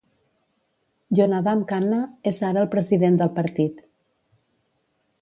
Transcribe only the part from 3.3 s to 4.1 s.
partit.